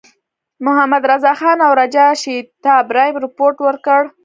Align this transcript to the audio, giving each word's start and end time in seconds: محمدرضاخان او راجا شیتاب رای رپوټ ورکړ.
محمدرضاخان 0.65 1.57
او 1.65 1.71
راجا 1.79 2.05
شیتاب 2.21 2.85
رای 2.95 3.09
رپوټ 3.25 3.55
ورکړ. 3.63 4.01